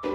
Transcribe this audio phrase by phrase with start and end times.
[0.00, 0.08] 大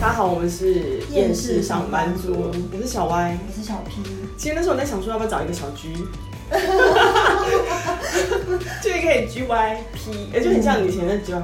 [0.00, 4.02] 家好，我们是厌世上班族，我是小歪，我是小 P。
[4.36, 5.92] 其实那时候我在想说，要不要找一个小 G，
[8.82, 11.42] 就可以 G Y P，也就很像以前的 G Y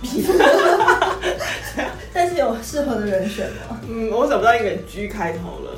[0.00, 0.24] P。
[2.12, 3.80] 但是有适合的人选吗？
[3.88, 5.72] 嗯，我找不到一个 G 开头了，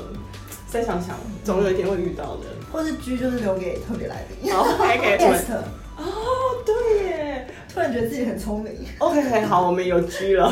[0.69, 2.43] 再想想，总有一天会遇到的。
[2.71, 4.53] 或是 G 就是留给特别来宾。
[4.53, 5.17] 好，OK，
[5.97, 6.03] 哦，
[6.65, 8.73] 对耶，突然觉得自己很聪明。
[8.97, 10.51] OK， 好，我们有 G 了。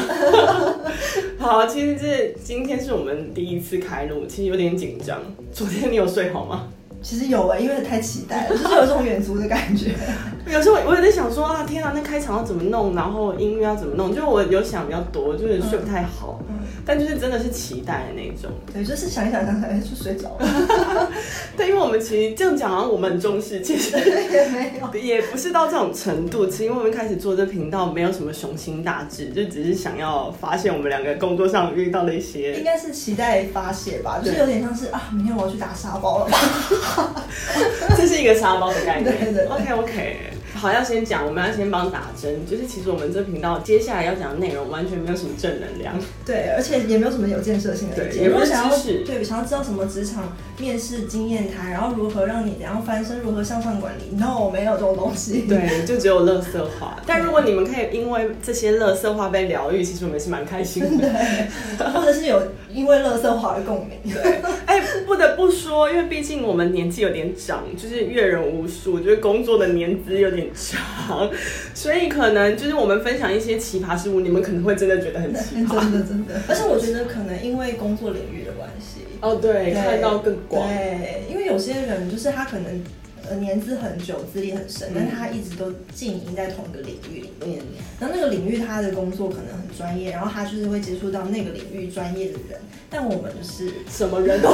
[1.38, 5.22] 好，其实这今天是我们第一次开录，其实有点紧张。
[5.52, 6.70] 昨天你有睡好吗？
[7.06, 9.94] 其实有哎、欸，因为太期待了， 就是有这种远足的感觉。
[10.52, 16.42] 有时候我有在想说啊，天啊，那开场要怎么弄，然后音乐要怎么弄，就我有想比较多，就是睡不太好。
[16.50, 18.50] 嗯嗯、但就是真的是期待的那种。
[18.74, 21.05] 对，就是想一想想想就睡着了。
[21.58, 26.46] 对，因为我们其实这样讲啊，我们很重视，其实也没有，也不是到这种程度。
[26.48, 37.26] 其实因为我们开始做这频道，没有什么雄心大志，就只是想要发现我们两个工作上遇到的一些，应该是期待发泄吧，就是有点像是啊，明天我要去打沙包了吧。
[37.98, 39.16] 这是一个沙包的概念。
[39.18, 39.46] 对对對。
[39.46, 40.18] OK OK。
[40.56, 45.94] 好，要先讲，我们要先帮打针，就是其实我们这频道接下来要讲的内容完全没有什么正能量。
[46.26, 48.24] 对，而且也没有什么有建设性的意见。
[48.24, 54.16] 也没有想要对，想要知道什么职场面试经验谈，然后如何让你然后翻身，如何向上管理。
[54.16, 55.42] No，没有这种东西。
[55.50, 56.98] 对，就只有乐色话。
[57.06, 61.08] 但如果你们可以因为这些乐色话被疗愈，其实我们是蛮开心的。
[61.78, 62.42] 对，或者是有
[62.74, 64.00] 因为乐色话而共鸣。
[64.14, 64.42] 对。
[64.66, 71.30] 哎，不得不说，因为毕竟我们年纪有点长，就是阅人无数，就是工作的年资有点长，
[71.74, 75.80] 所以可能就是我们分享一些奇葩事物，你们可能会真的觉得很奇葩。
[75.82, 76.34] 真的真的。
[76.48, 79.02] 而且我觉得可能因为工作领域的关系。
[79.22, 80.68] 哦，对，看到更广。
[80.68, 82.84] 对，因为有些人就是他可能。
[83.30, 87.60] 呃，年资很久，资历很深，但他一直都经营在同一个领域里面。
[88.00, 92.60] 然后那个领域他的工作可能很专业，然后他就是会接触到那个领域专业的人。
[92.90, 94.54] 但我们就是什么人都，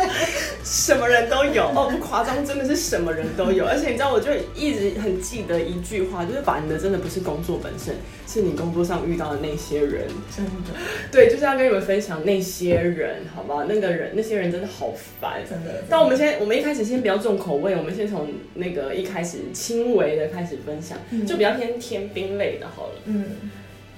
[0.64, 3.66] 什么人都有哦，不夸张，真的是什么人都有。
[3.66, 7.94] 而且你知道，我就一直很记得一句话，就是烦的真的不是工作本身，
[8.26, 10.06] 是你工作上遇到的那些人。
[10.34, 10.72] 真的，
[11.12, 13.64] 对，就是要跟你们分享那些人，好不好？
[13.64, 15.84] 那个人，那些人真的好烦，真的。
[15.88, 17.97] 但我们先，我们一开始先不要重口味，我们。
[17.98, 22.92] 先从那个一开始轻微的开始分享，嗯、就比较偏天兵类的好了。
[23.06, 23.24] 嗯，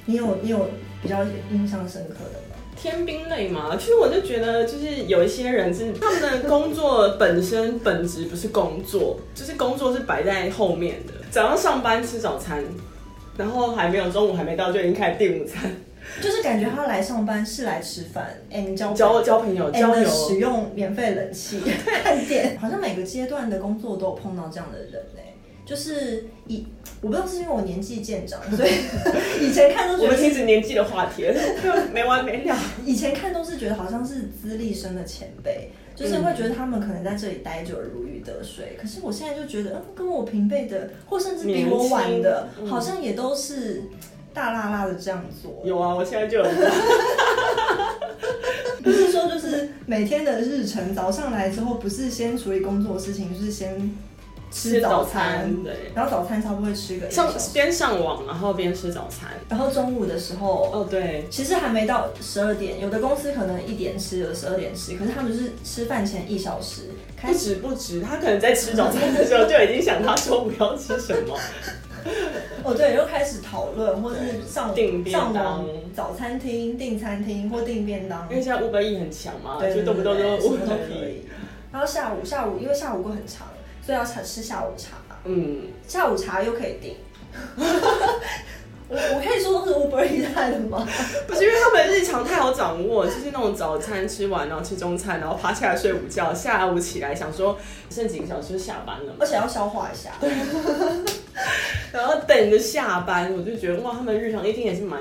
[0.07, 0.71] 你有你有
[1.03, 1.23] 比较
[1.53, 2.57] 印象深刻的吗？
[2.75, 11.13] 天兵类嘛，其实我就觉得，就是有一些人是他们的工作本身本质不是工作，就是工作是摆在后面的。
[11.31, 12.65] 早上上班吃早餐，
[13.37, 15.71] 然后还没有中午还没到就已经开始订午餐。
[16.23, 21.61] 就是感觉他来上班是来吃饭，哎，你交交交朋友，交友，使用免费冷气，
[22.03, 25.21] 看电，好像每个阶段的工作都有碰到这样的人呢。
[25.65, 26.67] 就是以
[27.01, 28.71] 我不知道是因为我年纪渐长，所以
[29.41, 31.25] 以前看都觉得我们停止年纪的话题，
[31.95, 32.57] 没完没了。
[32.85, 38.77] 以前看都是觉得好像是资历深的前辈，就是会觉得他们可能在这里待久了如鱼得水。
[38.81, 43.85] 可是我现在就觉得，嗯，跟我平辈的，或甚至比我晚的，好像也都是。
[44.33, 46.45] 大辣辣的这样做，有啊，我现在就有。
[48.83, 53.95] 不是说就是每天的日程，早上来之后不是先处理工作的事情，就是先
[54.51, 66.85] 吃早餐，对，然后早餐差不多会吃个一上边上网，然后边吃早餐，然后中午的时候，哦对，其实还没到十二点，有的公司可能一点吃，有的十二点吃，可是他们就是吃饭前一小时，
[67.21, 71.37] 不止不止，他可能在吃早餐的时候就已经想他中午要吃什么。
[72.65, 78.29] 哦，对，又开始讨论，或是上订上网、早餐厅、订餐厅或订便当。
[78.31, 81.25] 因为现在 Uber Eats 很强嘛，对，就动不动就 Uber 都可以。
[81.73, 83.49] 然后下午下午，因为下午过很长，
[83.85, 84.97] 所以要吃吃下午茶。
[85.25, 86.97] 嗯，下午茶又可以订。
[88.91, 90.85] 我我可以说都是 Uber Eats 带的吗？
[91.29, 97.57] 不是，因为他们日常太好掌握，就是那种早餐吃完，然后吃中餐，然后爬起来睡午觉，下午起来想说
[97.89, 100.11] 剩几个小时就下班了，而且要消化一下。
[100.21, 100.29] 对
[101.93, 105.01] 然后等着下班，我就觉得哇，他们日常一定也是蛮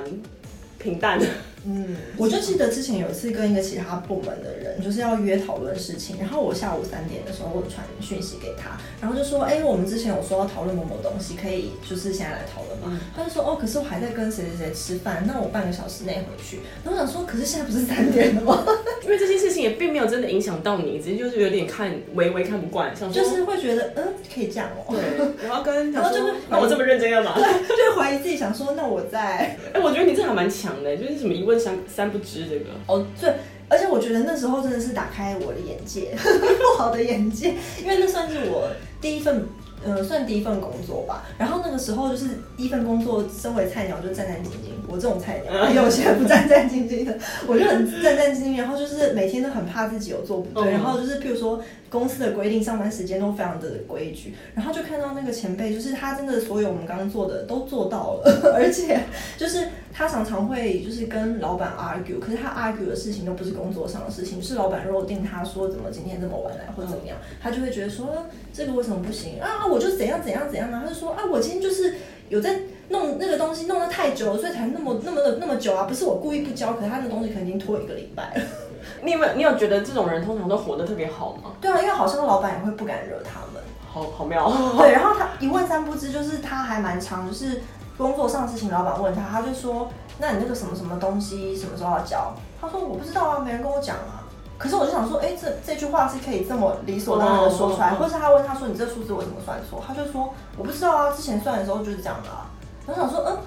[0.77, 1.25] 平淡的。
[1.65, 12.85] 嗯，我就记得之前有一次跟一个其他部门的人，就是要约讨论事情，然后我下午三点的时候我传讯息给他，然后就说，哎、欸，我们之前有说要讨论某某东西，可以就是现在来讨论吗？
[12.87, 16.61] 嗯、他就说，哦，可是我还在跟谁谁谁吃饭，那我半个小时内回去。
[16.83, 18.65] 然后我想说，可是现在不是三点了吗？
[19.09, 24.95] 因为这些事情也并没有真的影响到你，只是就是有点看微微看不惯，想说就是会觉得，嗯，可以这样哦、喔。
[24.95, 27.33] 对，然后跟然后就是那我这么认真干嘛？
[27.33, 27.43] 对，
[27.75, 32.45] 就怀疑自己，想说，那我在， 哎、欸，我觉得你这还蛮强的，就是什么一问三三不知。
[32.45, 33.33] 这个哦，对，
[33.67, 38.69] 而且我觉得那时候真的是打开我的眼界， 不好的眼界，因为那算是我
[39.01, 39.47] 第一份
[39.83, 41.25] 呃，算第一份工作吧。
[41.39, 44.78] 然后那个时候就是第一份工作，身为菜鸟就战战兢兢。
[44.89, 47.15] 我这种菜鸟，有些人不战战兢兢的，
[47.47, 48.57] 我就很战战兢兢。
[48.57, 50.71] 然后就是每天都很怕自己有做不对。
[50.71, 54.33] 然后就是譬如说公司的规定，上班时间都非常的规矩。
[54.55, 58.99] 然后就看到那个前辈，就是他真的所有我们刚刚做的都做到了， 而且
[59.37, 69.65] 就是他常常会就是跟老板 argue，可是他 argue 的事情都不是工作上的事情，是老板若定他说怎么今天这么晚来或者怎么样，他就会觉得说这个为什么不行啊？
[69.69, 70.81] 我就怎样怎样怎样啊？
[70.83, 71.95] 他就说啊，我今天就是
[72.29, 72.59] 有在
[72.89, 75.83] 弄那个东西，弄得太久了，所以才那么那么的那么久啊！
[75.83, 78.41] 不是我故意不交，可是他那东西可能已经拖一个礼拜了。
[79.03, 81.51] 你有没有你有觉得这种人通常都活得特别好吗？
[81.61, 83.61] 对啊，因为好像老板也会不敢惹他们。
[83.91, 84.51] 好好妙。
[84.77, 87.61] 对，然后他一问三不知，就是他还蛮长，就是
[87.97, 92.33] 工作上的事情，老板问他，他就说，那你那个什么什么东西什么时候要交？
[92.59, 94.25] 他说我不知道啊，没人跟我讲啊。
[94.57, 99.81] 可是我就想说，哎，这这句话是可以这么理所当然的说出来，或是他问他说，你这数字我怎么算错？
[99.87, 102.48] 他就说我不知道啊，之前算的时候就是这样的啊。
[102.89, 103.37] 我想说，嗯，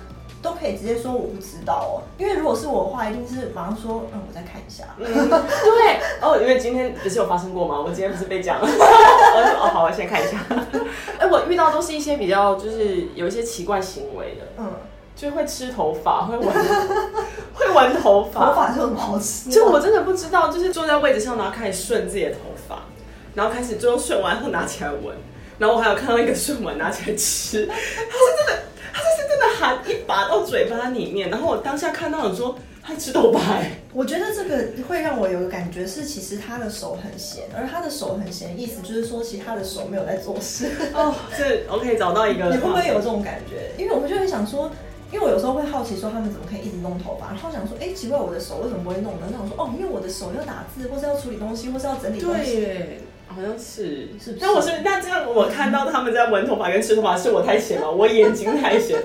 [0.40, 4.84] 都可以直接说我不知道哦，因为如果是我的话，一定是马上说，嗯，我再看一下。
[4.98, 7.80] 嗯，对，哦，因为今天不是有发生过吗？
[7.80, 10.38] 我今天不是被讲了， 我说哦，好，我先看一下。
[11.18, 14.72] 哎，我遇到都是一些比较就是有一些奇怪行为的，嗯。
[15.14, 16.48] 就会吃头发，会闻，
[17.54, 19.50] 会闻头发，头发就很好吃。
[19.50, 22.84] 就我真的不知道，就是坐在位置上，然后开始顺自己的头发，
[23.34, 25.14] 然后开始最后顺完后拿起来闻，
[25.58, 28.62] 然后我还有看到一个顺完拿起来吃，他是真的，
[29.86, 33.40] 一把到嘴巴里面，然后我当下看到了说他吃头发，
[33.92, 40.70] 我觉得这个会让我有个感觉是，其实他的手很闲，而他的手很闲，意思就是说，其实他的手没有在做事。
[40.94, 43.72] 哦，这 OK，找到一个，你会不会有这种感觉？
[43.82, 44.70] 因为我就会想说。
[45.12, 49.28] 因为我有时候会好奇说他们怎么可以一直弄头发，然后想说，哎，奇怪，我的手为什么不会弄呢？
[49.30, 52.56] 那我说，哦，因为我的手要打字，或是要处理东西，或是要整理东西。
[52.56, 53.00] 对，
[53.34, 54.08] 好像是。
[54.22, 54.38] 是不是？
[54.40, 59.00] 那我是那这样，我看到他们在闻头发跟吃头发，是我太闲了， 我眼睛太闲。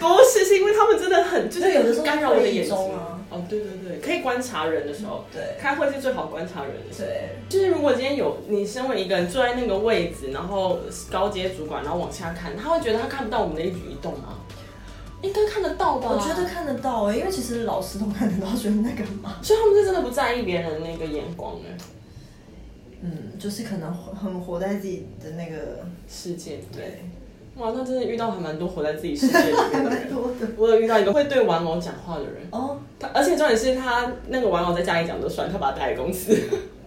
[0.00, 3.18] 不是，是因为他们真的很，就是有的时候干扰我的眼睛啊。
[3.30, 7.08] 哦，对对对，可以观察人的时候，对，开会是最好观察人的时候。
[7.08, 10.78] 对，就是如果今天有你身为一个人坐在那个位置，然后
[11.10, 14.38] 高阶主管，然后往下看，他会觉得他看不到我们的一举一动吗？
[15.22, 16.10] 应该看得到吧？
[16.12, 21.74] 我觉得看得到哎、欸，因为其实老师都看得到，觉得那个嘛，所以他们是真的不在意别人那个眼光哎。
[23.02, 26.60] 嗯，就是可能很活在自己的那个世界。
[26.72, 27.02] 对，
[27.56, 30.08] 哇，那真的遇到还蛮多活在自己世界里面的人。
[30.56, 36.36] 我有遇到一个会对玩偶讲话的人哦，他而且重点是他那个玩偶在家里讲就算，他把他带来公司。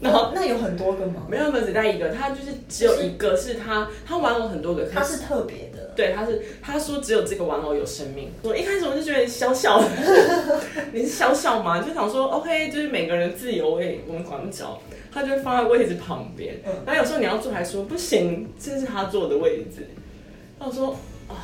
[0.02, 1.26] 然后、哦、那有很多个吗？
[1.30, 2.10] 没有，没有，只带一个。
[2.10, 5.94] 他就是只有一个，是他，他玩偶很多个，他是特别的。
[5.96, 8.30] 对，他是他说只有这个玩偶有生命。
[8.44, 9.88] 我一开始我就觉得小小的，
[10.92, 14.80] 你是小小嘛，就想说 OK，就是每个人自由位，我们管不着。
[15.16, 19.88] 他就会放在位置旁边，嗯、然后有时候你要坐还说不行，这是他坐的位置。
[20.60, 20.96] 他说。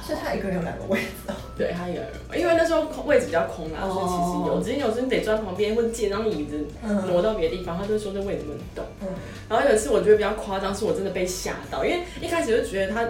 [0.08, 1.34] 是他一个人有两个位置哦？
[1.58, 2.10] 对，他一个人，
[2.40, 6.68] 因为那时候位置比较空啦，所以其实有，只是有时候你得坐旁边或者借张椅子
[7.08, 8.86] 挪到别的地方，他就会说这位置不能动。
[9.02, 9.08] 嗯，
[9.50, 13.10] 然后有一次我觉得比较夸张，是我真的被吓到，因为一开始就觉得他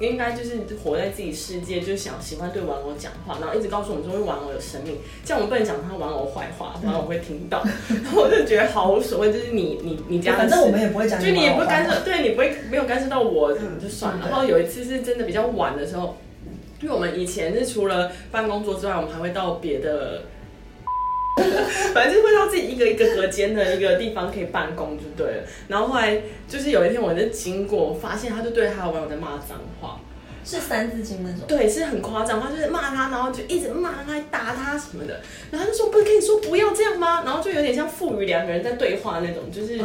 [0.00, 7.62] 应该就是活在自己世界，就想喜欢对玩偶讲话，然后一直告诉我们说，玩偶有生命，这样我们不能讲他玩偶坏话，玩偶会听到。
[8.02, 14.28] 然后我就觉得好无所谓，就是你你你家，反正我们也不会讲，就你也不会干涉，对你不会没有干涉到我，就算了。
[14.28, 16.16] 然后有一次是真的比较晚的时候。
[16.82, 20.22] 因为我们以前是除了办公桌之外，我们还会到别的，
[21.94, 25.42] 反正就是会到自己一个一个隔间的一个地方可以办公就对了。
[25.68, 30.00] 然后后来就是有一天我就经过，发现他就对他的网友在骂脏话，
[30.44, 35.20] 是三字经那种，对，是很夸张，他就是骂他，然后就一直骂他，打他什么的。
[35.50, 39.78] 然后他就说：“不是跟你说不要这样吗？”然后就有点像父女两个人在对话那种，就是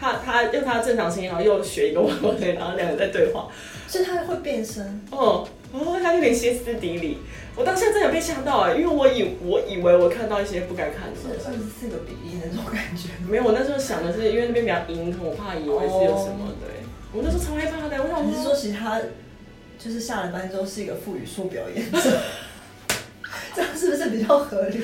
[0.00, 3.48] 他他用他的正常声音，然后又学一个网友，然后两个人在对话，
[3.86, 5.46] 所以他会变身哦。
[5.72, 7.18] 哦，他有点歇斯底里，
[7.54, 13.10] 我当下真的被吓到哎，因为我以我以为我看到一些不该看的，是二十四个比例那种感觉。
[13.28, 16.54] 没有，我那时候想的是，因为那边比较阴，我怕以为是有什么。
[16.58, 18.02] 对，我那时候超害怕的。
[18.02, 19.00] 我想你是说，其实他
[19.78, 22.20] 就是下了班之后是一个副语说表演者，
[23.54, 24.80] 这样是不是比较合理？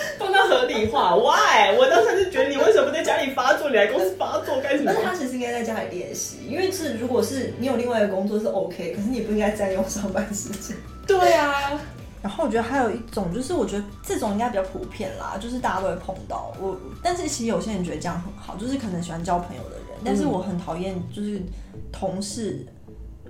[0.18, 1.76] 帮他合理化，Why？
[1.78, 4.92] 我当时就觉得你为什么在家里发作，你来公司发作干什么？
[4.92, 10.76] 但是他其实应该在家里练习，因为是如果是你有另外一个工作是 OK，可是你不应该占用上班时间。
[11.06, 11.72] 对啊，
[12.22, 16.76] 然后我觉得还有一种就是，我觉得这种应该比较普遍啦，就是大家都会碰到我。
[17.02, 19.84] 但是其实有些人觉得这样很好，就是可能喜欢交朋友的人。
[20.04, 21.42] 但是我很讨厌就是
[21.90, 22.64] 同事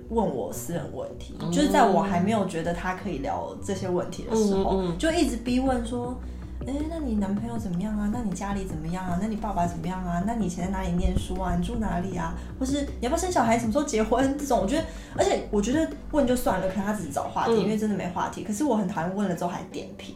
[0.09, 6.19] 问我私人问题，嗯、就是在我还没有觉得他可以聊这些问题的时候，嗯嗯、就一直逼问说。
[6.67, 8.09] 哎、欸，那你男朋友怎么样啊？
[8.13, 9.17] 那你家里怎么样啊？
[9.21, 10.21] 那你爸爸怎么样啊？
[10.27, 11.55] 那你以前在哪里念书啊？
[11.55, 12.35] 你住哪里啊？
[12.59, 13.57] 或是你要不要生小孩？
[13.57, 14.37] 什么时候结婚？
[14.37, 14.85] 这种我觉得，
[15.17, 18.43] 而且我觉得问就算了，可能他只是找话题，嗯、因为真的没话题。
[18.43, 20.15] 可是我很讨厌问了之后还点评。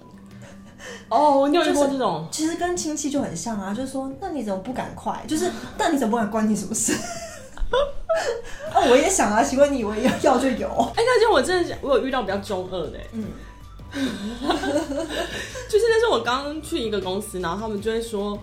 [1.08, 5.24] 哦，你有遇过这种，其实跟亲戚就很像啊，就是说，那你怎么不赶快？
[5.26, 6.94] 就是，那你怎么不敢关你什么事？
[8.74, 10.68] 啊，我也想啊，请问你以为要要就有？
[10.68, 13.24] 哎、欸，那就我真的，我有遇到比较中二的，嗯。
[15.70, 18.38] 就是那时候我刚去一个公司，然后他们就会说：“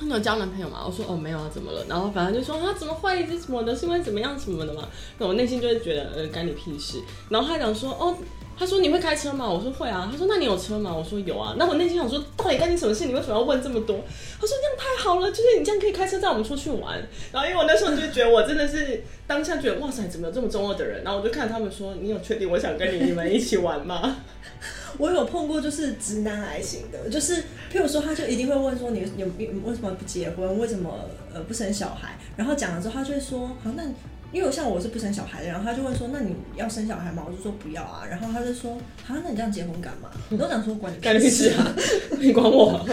[0.00, 3.24] 你有交男朋友吗？”我说：“哦，没有啊，怎么了？”然后反正就说：“他怎么会？
[3.26, 3.76] 这什么的？
[3.76, 8.16] 是因为怎么样什么的嘛？”那我内心就会觉得：“呃，干你屁事。”然后他讲说：“哦，
[8.58, 13.04] 他说你会开车吗？”我说：“会啊。”他说：“那你有车吗？”我说：“有啊。”那我内心想说：“到底干你什么事？
[13.04, 13.96] 你为什么要问这么多？”
[14.40, 16.98] 他说：“这样太好了，就是你这样可以开车带我们出去玩。”
[17.30, 21.04] 然后因为我那时候就觉得我真的是当下觉得哇塞，怎么有这么中二的人？
[21.04, 24.16] 然后我就看他们说：“你有确定我想跟你你们一起玩吗？”
[24.98, 27.36] 我有碰过，就是直男癌型的，就是
[27.72, 29.28] 譬如说，他就一定会问说你，你有
[29.64, 30.58] 为什么不结婚？
[30.58, 32.18] 为什么呃不生小孩？
[32.36, 33.84] 然后讲了之后，他就会说，好，那
[34.30, 37.24] 因为像我是不生小孩的，然后他就问说，那你要生小孩吗？
[37.26, 38.02] 我就说不要啊。
[38.10, 40.10] 然后他就说，好，那你这样结婚干嘛？
[40.30, 41.74] 我都想说管你干屁事啊，
[42.18, 42.84] 你管我？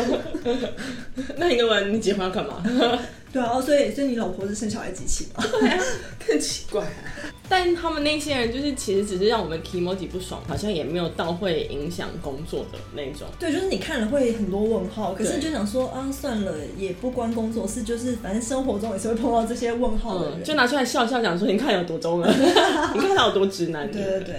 [1.38, 1.79] 那你干嘛？
[1.81, 2.63] 你结婚要干嘛？
[3.36, 5.44] 对啊，所以所以你老婆是生小孩机器吗？
[5.60, 5.77] 对啊，
[6.25, 6.89] 更奇怪啊。
[7.50, 13.27] 但他们那些人就是其实只是让我们 kimoji 不爽，好像也没有到会影响工作的那种。
[13.38, 22.32] 对，就是你看了会很多问号，可是就想说啊，算了，也不关工作事，就是反正生活中也是会碰到这些问号的人，嗯，就拿出来笑笑，讲说你看有多中了，
[22.96, 23.92] 你看他有多直男。
[23.92, 24.36] 对对对。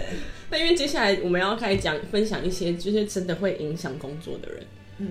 [0.49, 4.67] 那因为接下来我们要开始讲分享一些就是真的会影响工作的人，
[5.01, 5.09] 嗯。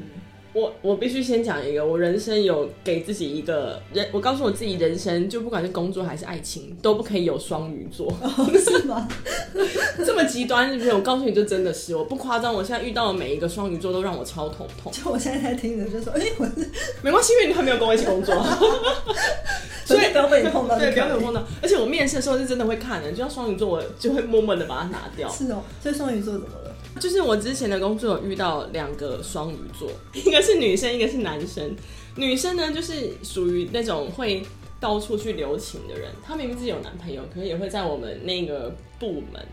[0.56, 9.06] 我我必须先讲一个，我人生有给自己一个人，我告诉我自己，人生就不管是工作还是爱情，都不可以有双鱼座，哦、是吗？
[10.06, 10.94] 这么极端是不是？
[10.94, 14.90] 我告诉你就真的是，我不夸张，我现在遇到的每一个双鱼座都让我超头痛。
[14.94, 16.72] 就我现在在听着就说，哎、欸，我是
[17.02, 18.34] 没关系，因为你还没有跟我一起工作，
[19.84, 21.44] 所以不要被你碰到，对，不要被我碰到。
[21.62, 25.28] 而且我面试的时候是真的会看的，就像双鱼座，我就会默默的把它拿掉。
[25.28, 26.75] 是哦，所以双鱼座怎么了？
[27.00, 31.76] 就是我之前的工作有遇到两个双鱼座，一个是女生，一个是男生。
[32.16, 34.42] 女生呢，就是属于那种会
[34.80, 36.12] 到处去留情的人。
[36.24, 39.46] 她明明自己有男朋友，可是也会在我们那个部门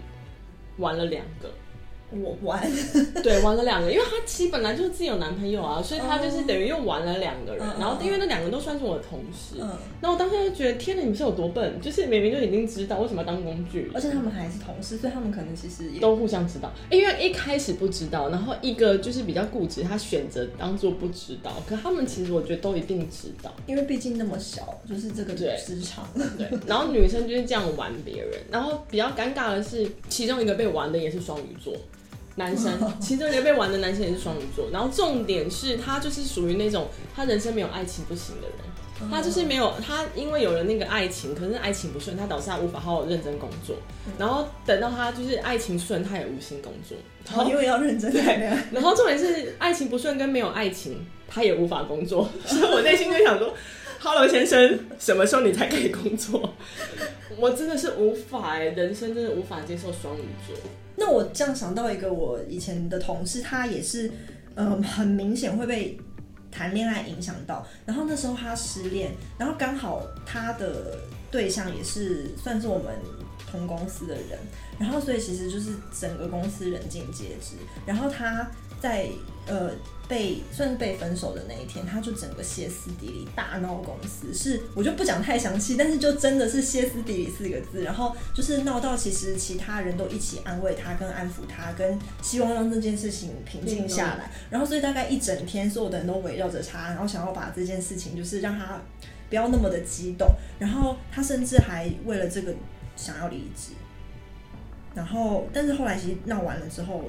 [0.79, 1.51] 玩了两个。
[2.21, 2.61] 我玩，
[3.23, 7.67] 对，玩了两个，因为他其实本来就是自己有男朋友啊，所以他就是等于又玩了两个人。
[7.79, 11.81] 然后因为那两个都算是我的同事，嗯，那我当时就觉得，天哪，你们是有多笨？
[11.81, 16.71] 就是明明就已经知道为什么要当工具，而且他们还是同事，所以他们可能其实也都互相知道。
[16.91, 21.53] 因为一开始不知道，然后一个就是比较固执，他选择当做不知道。
[21.67, 26.09] 可他们其实我觉得都一定知道，因为毕竟那么小，就是这个职场。
[26.37, 31.73] 对，然后女生就是这样玩别人，然后比较尴尬的是，其中一个被玩的也是双鱼座。
[32.37, 43.77] 男生， 其中一个被玩的男生也是双鱼座，然后重点是他就是属于那种他人生没有爱情不行的人，他就是没有他因为有了那个爱情，可是爱情不顺，他导致他无法好好认真工作，
[44.19, 46.97] 然后等到他就是爱情顺，他也无心工作，
[47.27, 48.23] 然后因为要认真对，
[48.73, 53.53] 然后重点是爱情不顺跟没有爱情，他也无法工作， 所以我内心就想说
[54.05, 56.53] ，Hello 先生，什么时候你才可以工作？
[57.39, 60.57] 我真的是无法哎，人生真的无法接受双鱼座。
[60.97, 64.11] 那我这样想到一个我以前的同事，他也是，
[64.57, 65.97] 嗯，很明显会被
[66.51, 67.65] 谈恋爱影响到。
[67.87, 70.99] 然后那时候他失恋，然后刚好他的
[71.31, 72.93] 对象也是算是我们
[73.49, 74.37] 同公司的人，
[74.81, 77.55] 然后所以其实就是整个公司人尽皆知。
[77.87, 79.07] 然后他在
[79.47, 79.71] 呃。
[80.13, 98.83] 被算是被分手的那一天，他就整个歇斯底里大闹公司，是我就不讲太详细，但是就真的是歇斯底里四个字，然后就是闹到其实其他人都一起安慰他跟安抚他，跟希望让这件事情平静下来，然后所以大概一整天所有的人都围绕着他，然后想要把这件事情就是让他
[99.31, 100.29] 不要那么的激动，
[100.59, 102.55] 然后他甚至还为了这个
[102.97, 103.73] 想要离职，
[104.95, 107.05] 然后但是后来其实闹完了之后。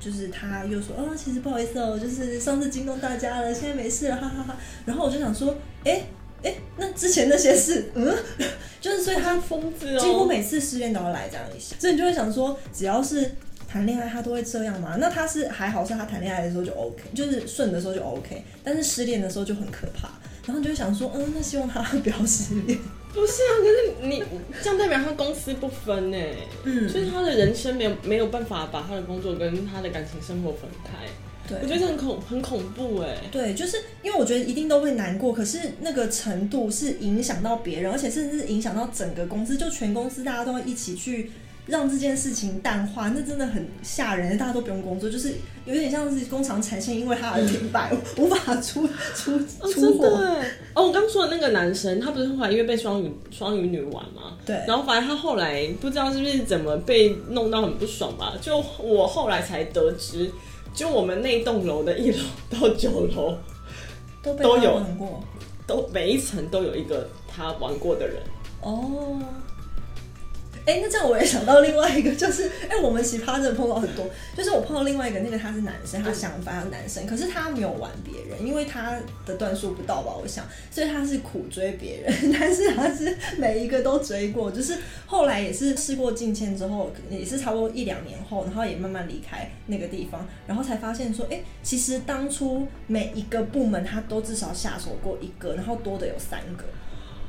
[0.00, 4.56] 就是他又说，哦，其实不好意思哦，就是上次惊动大家了，现在没事了，哈哈哈。
[4.84, 6.06] 然后我就想说，哎、欸、
[6.42, 8.14] 哎、欸，那之前那些事，嗯，
[8.80, 13.34] 就是所以他疯子哦，几乎每次失恋都要来这样一下，所以你就会想说，只要是
[13.68, 14.96] 谈恋爱，他都会这样吗？
[15.00, 20.08] 那他是还好，是他谈恋爱的时候就 OK，就是顺的时候就 OK，但是失恋的时候就很可怕。
[20.46, 22.78] 然后你就想说，嗯，那希望他不要失恋。
[23.14, 24.22] 不是啊，可是你
[24.62, 26.18] 这样代表他公私不分呢，
[26.64, 31.06] 嗯，所以他的人生没有没有办法把他的工作跟他的感情生活分开，
[31.48, 41.30] 对，我觉得这很恐很恐怖哎，对，就是因为我觉得一定都会难过，可是那个程度是影响到别人，而且甚至是影响到整个公司，就全公司大家都会一起去
[41.68, 44.38] 让这件事情淡化，那真的很吓人。
[44.38, 45.34] 大家都不用工作，就是
[45.66, 49.38] 有点像是工厂产线因为它而停摆，嗯、无法出 出
[49.70, 50.06] 出货。
[50.06, 50.42] 哦，
[50.74, 54.38] 哦，我刚说的那个男生，他不是后来因为被双鱼双鱼女玩吗？
[54.46, 54.56] 对。
[54.66, 58.34] 然后反正他后来不知道是不是怎么被弄到很不爽吧？
[58.40, 60.30] 就我后来才得知，
[60.72, 63.36] 就我们那栋楼的一楼到九楼
[64.24, 64.82] 都被都有
[65.66, 68.16] 都每一层都有一个他玩过的人。
[68.62, 69.20] 哦。
[70.68, 74.04] 哎、那这样我也想到另外一个，就是哎、我们奇葩真的碰到很多，
[74.36, 78.94] 就是我碰到另外一个，那个他是男生，他想法是男生，可是他没有玩别人，因为他
[79.24, 96.64] 的段数不到吧，我想，所以他是苦追别人， 但是他是每一个都追过，就是后来也是事过境迁之后，也是差不多一两年后，然后也慢慢离开那个地方，然后才发现说，哎、其实当初每一个部门他都至少下手过一个，然后多的有三个，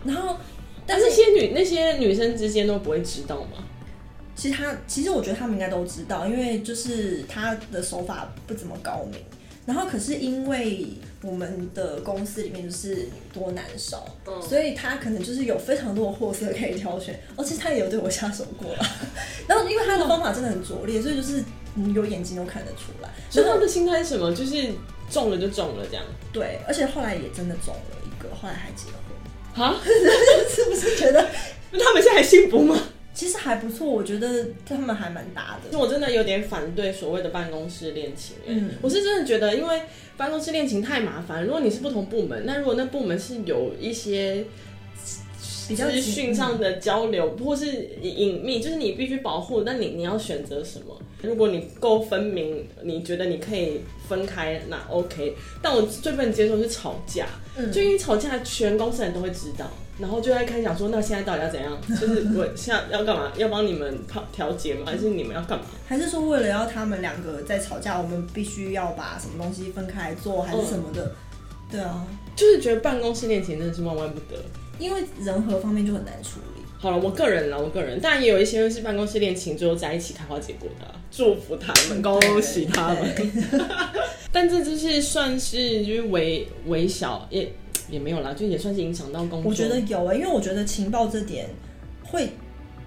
[0.04, 0.36] 然后。
[0.90, 3.64] 但是那些女那些女生之间都不会知道吗？
[4.36, 9.22] 其实他其实我觉得他们应该都知道，因为就是他的手法不怎么高明。
[9.66, 10.88] 然后可是因为
[11.22, 17.20] 我们的公司里面就是女多男少，嗯，所以他可能就是有非常多的货色可以挑选。
[17.36, 18.84] 哦，其实他也有对我下手过了。
[19.46, 21.44] 然后因为他的方法真的很拙劣，所以就是
[21.76, 23.10] 你有眼睛都看得出来。
[23.30, 24.34] 所以他的心态是什么？
[24.34, 24.74] 就是
[25.12, 26.04] 中了就中了这样。
[26.34, 29.64] 对，而且后来也真的中了一个，后来还结了婚。
[29.64, 29.76] 啊，
[30.64, 31.22] 是不是觉得
[31.72, 32.78] 他们现在还幸福吗？
[33.14, 35.78] 其实还不错，我觉得他们还蛮搭的。
[35.78, 39.82] 我真的有点反对所谓的办公室恋情，嗯，我是真的觉得，因为
[40.16, 41.44] 办公室恋情太麻烦。
[41.44, 44.46] 如果你是不同部门，那如果那部门是有一些
[45.68, 50.98] 比较资讯上的交流，或是隐秘，就是你必须保护，那你你要选择什么？
[51.22, 55.36] 如果你够分明，你觉得你可以分开，那 OK。
[55.62, 59.70] 但我最不能接受是吵架，嗯，就因为吵架，全公司人都会知道，
[60.00, 61.78] 然后就在开始想说，那现在到底要怎样？
[62.00, 63.32] 就是我现在要干嘛？
[63.36, 64.84] 要帮你们调调节吗？
[64.86, 65.66] 还是你们要干嘛？
[65.88, 71.06] 还是说为了要他们两个在吵架，我们必须要把什么东西分开来做，还是什么的？
[71.06, 71.12] 嗯、
[71.72, 74.38] 对啊，就是觉得办公室恋情真的是万万不得，
[74.80, 76.64] 因为人和方面就很难处理。
[76.82, 83.14] 好了，我个人啦，我个人，当然也有一些是办公室恋情，最后在一起开花结果的，祝福他们，恭喜他们。
[84.32, 87.52] 但这就是算是就是微微小，也
[87.90, 89.50] 也没有啦，就也算是影响到工作。
[89.50, 91.48] 我觉得有啊、欸，因为我觉得情报这点
[92.04, 92.30] 会。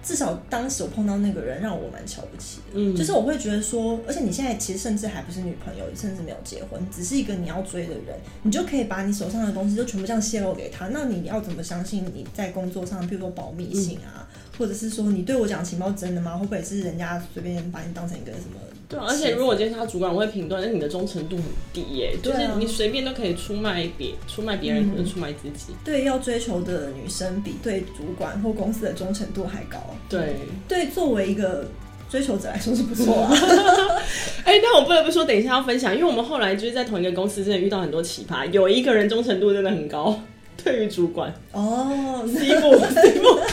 [0.05, 2.73] 至少当时我碰到那个人，让我蛮瞧不起的。
[2.73, 10.89] 嗯，就是我会觉得说，而且你现在其实甚至还不是女朋友，甚至没有结婚，只是一个你要追的人，你就可以把你手上的东西就全部这样泄露给他。
[10.89, 16.35] 那你要怎么相信你在工作上，譬如说保密性啊，嗯、或者是说你对我讲情报真的吗？
[16.35, 18.59] 会不会是人家随便把你当成一个什么？
[18.93, 25.73] 对，而且如果今天他主管我会评断，那你的忠诚度很低耶，就是你随便都可以出卖别出卖别人，或者出卖自己。
[25.83, 29.79] 对，要追求的女生比对主管或公司的忠诚度还高。
[30.07, 30.35] 对，
[30.67, 31.65] 对，作为一个
[32.09, 33.31] 追求者来说是不错啊。
[34.45, 38.47] 哎、欸，但我不得不说，等一下要分享，因为我们后来就是在同一个公司，真的遇到很多奇葩。
[38.51, 40.19] 有一个人忠诚度真的很高，
[40.63, 43.43] 对于主管哦，C 部 C 部， 哇，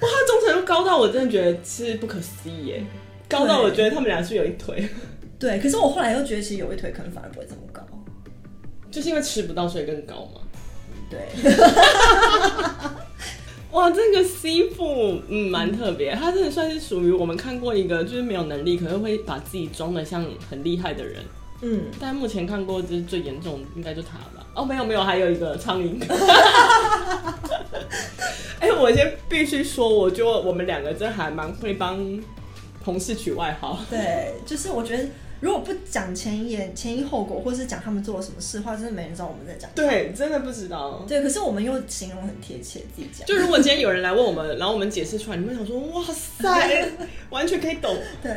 [0.00, 2.84] 他忠诚度高到我真的觉得是不可思议耶。
[3.28, 4.88] 高到我觉得他们俩是有一腿，
[5.38, 5.58] 对。
[5.58, 7.82] 可是我后来又觉得，其实有一腿可能反而不会这么高，
[8.90, 10.40] 就是因为吃不到，所以更高嘛。
[11.10, 11.20] 对。
[13.72, 21.22] 哇，这个 C 副嗯蛮特别，他真的算是属于我们看过一个就是没有能力，可能会把自己装的像很厉害的人。
[21.62, 21.82] 嗯。
[22.00, 24.46] 但目前看过就是最严重应该就他吧。
[24.54, 26.00] 哦，没有没有，还有一个苍蝇。
[28.60, 31.98] 哎、欸，我先必须说，我觉得我们两个真的还蛮会帮。
[32.86, 35.04] 同事取外号，对，就是我觉得
[35.40, 39.68] 如果不讲前言、前因后果，或是讲他们做了什么事的话，真的没人知道我们在讲。
[39.74, 41.04] 对，真的不知道。
[41.08, 43.26] 对，可是我们又形容很贴切，自己讲。
[43.26, 46.88] 就如果今天有人来问我们，然后我们解释出来，你们想说，哇塞，
[47.30, 47.92] 完全可以懂。
[48.22, 48.32] 对，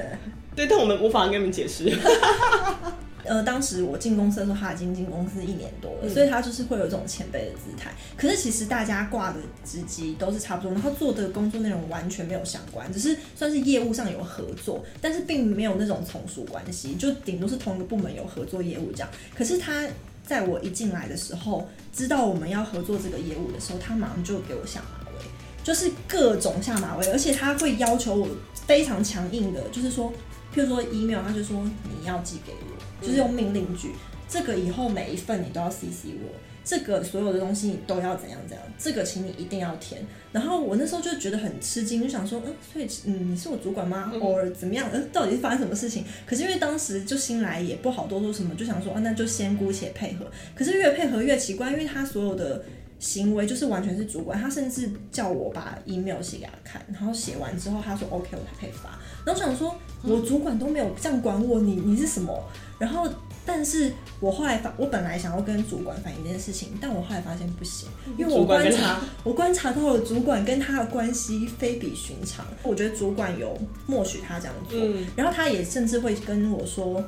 [0.55, 1.85] 对，但我们无法跟你们解释。
[3.25, 7.91] 呃，当时我进公司的时候，他已经进公司一年多了，嗯，所以他就是会有这种前辈的姿态。
[8.17, 19.09] 可是其实大家挂的职级都是差不多，然后做的工作内容完全没有相关，只是算是业务上有合作，但是并没有那种从属关系，就顶多是同一个部门有合作业务这样。
[19.35, 19.87] 可是他
[20.25, 25.25] 在我一进来的时候，知道我们要合作这个业务的时候，他马上就给我下马威，
[25.63, 28.27] 就是各种下马威，而且他会要求我
[28.67, 30.11] 非常强硬的，就是说，
[30.53, 32.68] 譬如说 email，他就说你要寄给我。
[33.01, 33.91] 就是用命令句，
[34.27, 36.29] 这个以后每一份你都要 CC 我，
[36.63, 40.01] 这个所有的东西你都要怎样怎样，这个请你一定要填。
[40.31, 44.11] 然后我那时候就觉得很吃惊，就想说，嗯，所以嗯，你是我主管吗？
[44.21, 44.87] 或者怎么样？
[44.93, 46.03] 嗯，到底是发生什么事情？
[46.27, 50.27] 可是因为当时就新来，也不好多说什么，就想说，啊，那就先姑且配合。
[50.53, 52.63] 可是越配合越奇怪，因为他所有的
[52.99, 58.89] 行为就是完全是主管，他甚至叫我把 email 写给他看，然后写完之后他说 OK，我才可以发。
[59.25, 62.43] 然后我想说，我主管都没有这样管我，你你是什么？
[62.77, 63.09] 然后，
[63.45, 72.45] 但是我后来发，我本来想要跟主管反映这件事情，但我后来发现不行，因为我观察，我观察到了主管跟他的关系非比寻常。
[72.63, 77.03] 我觉得主管有默许他这样做，嗯、然后他也甚至会跟我说。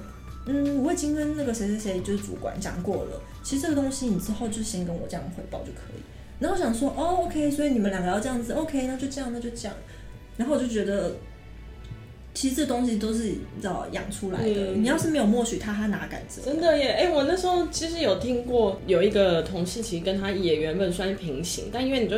[0.47, 3.21] 嗯，我已经跟那个谁谁谁就是主管讲过了。
[3.43, 6.01] 其实这个东西你之后就先跟我这样汇报就可以。
[6.39, 9.75] 然后想说，哦，OK，所以你们两个要这样子，OK，那就这样，那就这样。
[10.37, 11.15] 然后我就觉得。
[12.33, 16.45] 其实这东西都是你知道养出来的，嗯、你要是没有默许他，他哪敢这样？
[16.45, 16.89] 真的耶！
[16.91, 22.15] 哎、欸，我那时候其实有听过有一个同事，其实跟他也原本算是平行，但因为你就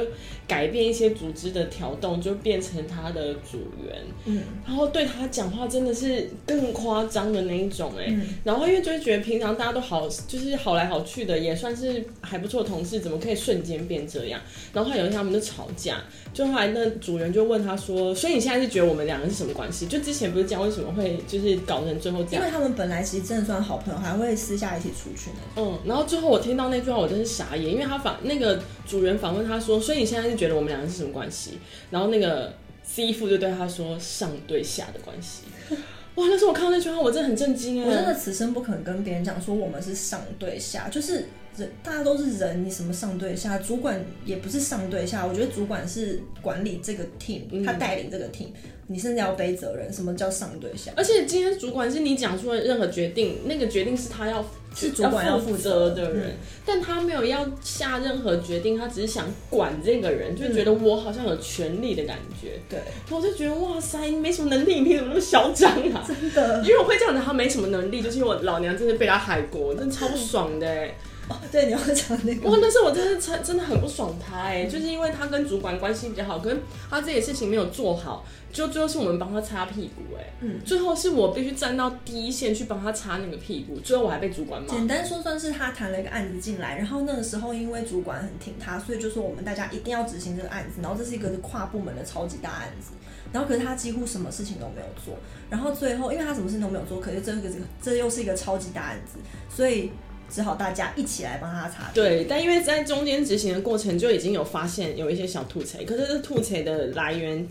[0.47, 14.39] 改变一些组织的调动，就变成他的组员，嗯，然后对他讲话真的是更夸张的那一种，哎，嗯、然后因为就是觉得平常大家都好，就是好来好去的，也算是还不错的同事，怎么可以瞬间变这样？
[14.73, 22.41] 然后后来有一天他们就吵架，就后来那组员就问他说：“所以你现在是觉得我们两个是什么关系？”就之前不是讲为什么会就是搞成最后这样？
[22.41, 25.37] 因为他们本来其实真的算好朋友，还会私下一起出去呢。
[25.55, 31.57] 嗯，然后最后我听到那句话，我真是傻眼，因为他访那个主人访问他说，所以你现在是觉得我们两个是什么关系？
[31.89, 35.43] 然后那个 C 副就对他说上对下的关系。
[36.15, 37.87] 哇，那时候我看到那句话，我真的很震惊啊！
[37.87, 41.25] 我真的此生不可能跟别人讲说我们是上对下，就是。
[41.57, 43.57] 人大家都是人，你什么上对下？
[43.59, 48.47] 主管也不是上对下，我觉得主管是管理这个 team，他带领这个 team，
[48.87, 49.91] 你甚至要背责任。
[49.93, 50.91] 什么叫上对下？
[50.95, 54.43] 而且今天主管是你讲出了任何决定，那个决定是他要
[54.75, 62.59] 是主管要负责的人，嗯、但他没有要下任何决定，他只是想管这个人，就觉得我好像有权利的感觉。
[62.67, 62.79] 对，
[63.11, 66.03] 我就觉得哇塞，你没什么能力，你怎么那么嚣张啊？
[66.07, 70.87] 真的，因为我会这样子，他没什么能力，就是因为我老娘真的被他害过，真的超不爽的。
[71.29, 72.49] 哦，对，你要讲那个。
[72.49, 76.57] 哇，但是我真的真真的很不爽他哎，就是因为他跟主管关系比较好，可是
[76.89, 84.67] 他这些事情没有做好，就最后是我们帮他擦屁股哎，嗯，最后是我必须站到第一线去帮他擦那个屁股，最后我还被主管骂。
[84.67, 92.91] 简单说，算是他谈了一个案子进来，然后那个时候因为主管很挺他，所以就说我们大家一定要执行这个案子，然后这是一个跨部门的超级大案子，
[93.31, 95.15] 然后可是他几乎什么事情都没有做，
[95.49, 99.89] 然后最后因为他什么事情都没有做，可是这个这个这又是一个超级大案子，所以。
[100.33, 101.91] 只好大家一起来帮他查。
[101.93, 107.47] 对，但因为在中间执行的过程就已经有发现有一些小兔贼，可是这吐槽的来源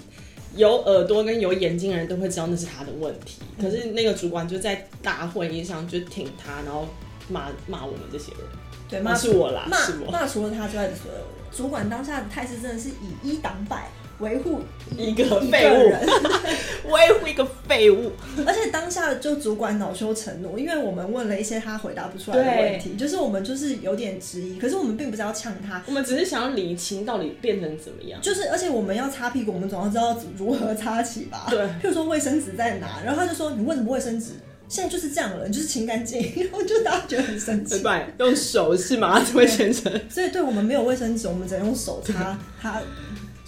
[0.57, 3.40] 有耳朵跟有眼睛的人都会知道那是他的问题。
[3.61, 6.88] 可是那个主管就在大会议上就挺他，然后
[7.29, 8.40] 骂骂我们这些人。
[8.88, 10.11] 对，骂是我啦，骂是我。
[10.11, 11.27] 骂除了他之外的所有人。
[11.55, 13.88] 主管当下的态势真的是以一挡百。
[14.23, 14.61] 维护
[14.97, 15.93] 一个废物，
[16.93, 18.13] 维护一个废物。
[18.47, 24.59] 而且当下就主管恼羞成怒，因为我们问了一些他回答不出来的问题，就是我们就是有点质疑。
[24.59, 28.21] 可是我们并不是要呛他，我们只是想要理清到底变成怎么样。
[28.23, 31.47] 就是，而且我们要擦屁股，我们总要知道如何擦起吧？
[31.51, 31.59] 对。
[31.59, 34.33] 譬如说卫生纸在哪，然后他就说：“你为什么卫生纸
[34.69, 35.47] 现在就是这样了？
[35.49, 37.83] 你就是清干净。”然后就大家觉得很生气。
[37.83, 39.21] 对，用手是吗？
[39.27, 39.93] 这么虔诚。
[40.09, 42.81] 所以，对我们没有卫生纸，我们只能用手擦他。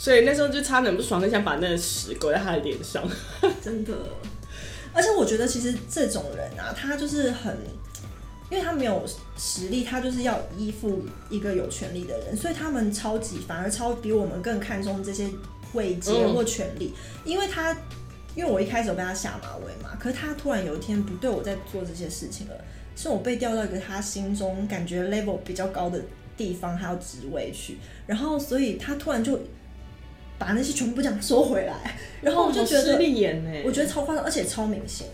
[0.05, 3.03] 所以那时候就差点不爽，很想把那个屎勾在他的脸上。
[3.64, 3.95] 真的，
[4.93, 7.57] 而且我觉得其实这种人啊，他就是很，
[8.51, 9.03] 因为他没有
[9.38, 15.27] 实力，他就是要依附一个有权力的人，所以他们超级反而超比我们更看重这些
[15.73, 16.93] 位阶或权力。
[16.95, 17.75] 嗯、因为他，
[18.35, 22.55] 因为我一开始有被他下马威嘛，可是他突然有一天不对我在做这些事情了，
[22.95, 25.99] 是我被调到一个他心中感觉 level 比较高的
[26.37, 29.40] 地方，还有职位去，然后所以他突然就。
[30.38, 32.92] 把那些全部讲收回来，然后我就觉得，
[33.64, 35.07] 我觉得超夸张，而且超明显。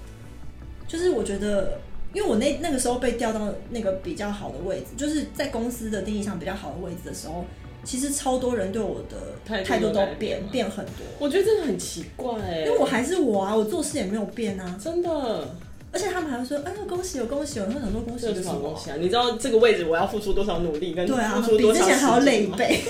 [0.88, 1.78] 就是我觉得，
[2.12, 7.44] 因为我那那个时候被调到那个比较好的位置，就是在公司的定义上比较好的位置的时候，
[7.84, 9.16] 其实超多人对我的
[9.64, 11.06] 态度都变变很多。
[11.18, 15.54] 我觉得真的很奇怪，因为我还是我啊，我做事也没有变啊，真的。
[15.92, 18.78] 而且他们还会说：“哎呦，恭喜我，恭喜我！”然后很多恭喜什么！
[18.98, 22.80] 你知道这个位置我要付出多少努力，跟付出多少，比之前还要累一倍。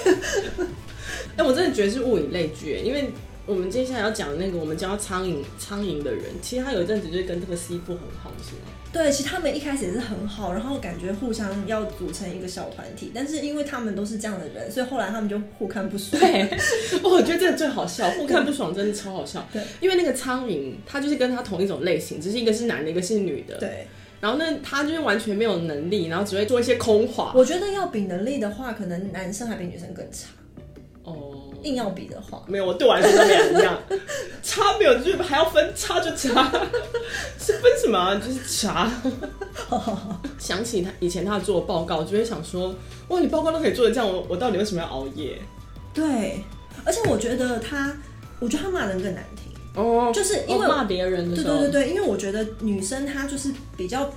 [1.36, 3.10] 哎，我真的觉得是物以类聚，因为
[3.50, 8.72] 我们接下来要讲那个我们叫苍蝇苍蝇的人，其实他有一阵子就是跟这个 C 部很好，是吗？
[8.92, 16.20] 对，其实他们一开始也是很好，然后感觉互相要组成一个小团体，但是因为他们都是这样的人，所以后来他们就互看不爽。
[16.20, 16.48] 对，
[17.02, 19.46] 我觉得这个最好笑，互看不爽真的超好笑。
[19.52, 23.56] 对，因为那个苍蝇他就是跟他同一种类型，只是一个是男的，一个是女的。
[23.58, 23.86] 对。
[24.20, 27.32] 然后呢，他就是完全没有能力，然后只会做一些空话。
[27.34, 30.28] 我觉得要比能力的话，可能男生还比女生更差。
[31.60, 33.78] 哦，硬要比的话，没有，我对我来说都没有一样，
[34.42, 36.50] 差没有，就是还要分差就差，
[37.38, 38.14] 是分什么啊？
[38.14, 38.90] 就是差，
[40.38, 42.74] 想起他以前他做的报告，就会想说，
[43.08, 45.38] 哇，你报告都可以做的这样，我我到底为什么要熬夜？
[45.92, 46.42] 对，
[46.84, 47.96] 而且我觉得他，
[48.38, 49.50] 我觉得他骂人更难听。
[49.74, 54.12] 哦，就是因为骂别人的时候，对对对对，因为我觉得女生她就是比较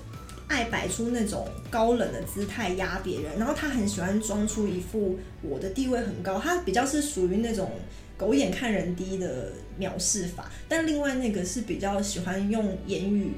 [0.54, 7.72] 爱摆出那种高冷的姿态压别人，然后他很喜欢装出一副我的地位很高，他比较是属于那种
[8.16, 13.32] 狗眼看人低的藐视法，但另外那个是比较喜欢用言语，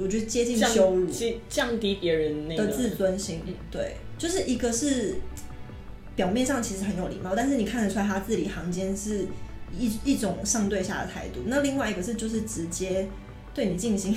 [0.00, 5.14] 我觉得接近羞辱，降，降低别人的自尊心，对，就是一个是。
[6.16, 9.26] 表面上其实很有礼貌，但是你看得出来他字里行间是
[9.76, 11.40] 一一种上对下的态度。
[11.46, 13.08] 那另外一个是就是直接
[13.54, 14.16] 对你进行，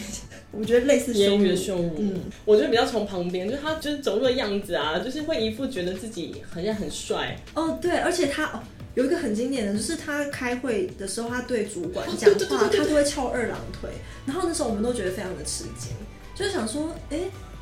[0.52, 1.56] 我觉得类似羞辱。
[1.56, 1.95] 羞辱。
[2.00, 7.38] 嗯，我觉得比较从旁边，就是他就是走路的样子啊，就是会一副觉得自己好像很帅。
[7.54, 8.63] 哦，对，而且他哦
[8.95, 13.89] 有一个很经典的，就是他开会的时候，他对主管讲话，他都会翘二郎腿。
[14.26, 15.91] 然后那时候我们都觉得非常的吃惊，
[16.36, 17.19] 就是想说，哎。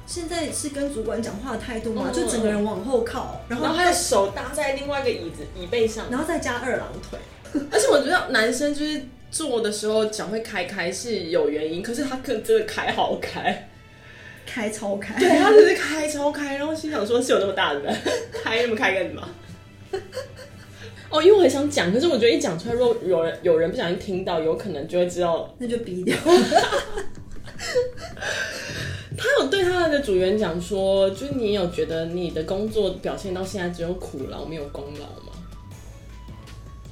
[0.07, 2.11] 现在是跟主管讲话的态度吗？
[2.13, 7.17] 就整个人往后靠，然后他的手搭在另外一个椅子椅背上，然后再加二郎腿。
[7.71, 9.01] 而且我觉得男生就是
[9.35, 13.67] 坐的时候脚会开开是有原因，可是他可真的开好开，
[14.45, 15.19] 开超开。
[15.19, 17.93] 对，他只是开超开，然后心想说是有那么大的人
[18.41, 19.27] 开那么开干嘛？
[21.09, 26.15] 哦，因为我很想讲，可是我觉得一讲出来，如果有人有人不小心听到，有可能就会知道，那就逼掉。
[29.17, 35.33] 他有对他的组员讲说，就是你有觉得你的工作表现到现在只有苦劳没有功劳吗？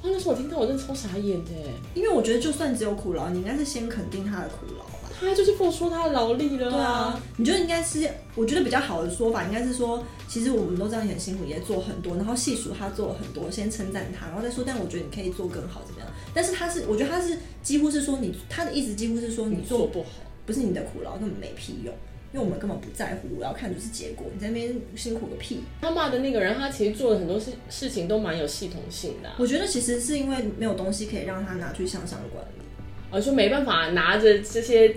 [0.04, 1.50] 哇，那时候我听到我真的超傻眼的，
[1.94, 5.10] 因为我觉得就算只有苦劳，你应该是先肯定他的苦劳吧？
[5.18, 6.70] 他就是付出他的劳力了。
[6.70, 8.06] 对啊，你觉得应该是？
[8.34, 16.08] 我觉得比较好的说法应该是说，其实我们都知道你很辛苦，也做很多，然后细数他做了很多，先称赞他，然后再说，但我觉得你可以做更好，怎么样？
[16.34, 20.08] 但是他是，我觉得他是几乎是说你，他的意思几乎是说你做，你做不好，
[20.44, 21.94] 不是你的苦劳根本没屁用。
[22.34, 24.26] 因为我们根本不在乎，我要看的是结果。
[24.34, 25.60] 你在那边辛苦个屁！
[25.80, 29.36] 他骂的那个人，他其实做了很多事事情都蛮有系统性的啊。
[29.38, 32.64] 我觉得其实是因为没有东西可以让他拿去向上管理，
[33.12, 34.96] 而说没办法拿着这些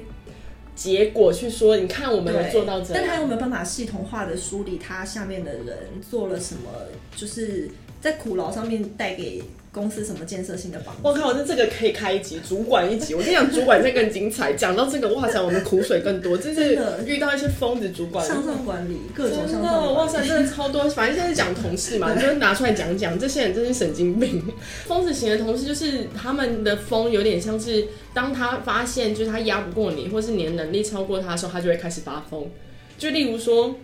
[0.73, 6.71] 结果去说，你看我们有做到这，但他又没有办法系统化的梳理他下面的人做了什么，
[7.15, 7.69] 就是
[8.01, 9.43] 在苦劳上面带给。
[9.77, 11.01] 公司什么建设性的帮助？
[11.03, 13.13] 我靠，那这个可以开一集，主管一集。
[13.13, 14.53] 我跟你讲，主管这更精彩。
[14.53, 16.35] 讲到这个，哇塞，我们苦水更多。
[16.35, 19.93] 真是遇到一些疯子主管，向上管理，各种向上管理。
[19.93, 20.89] 哇塞，真的超多。
[20.89, 23.19] 反正现在讲同事嘛， 你就拿出来讲讲。
[23.19, 24.43] 这些人真是神经病。
[24.85, 32.49] 疯子型的同事，就是他们的疯有点像是，当他发现就是他压不过你，或是你的能力超过他的时候，他就会开始发疯。
[32.97, 33.75] 就例如说，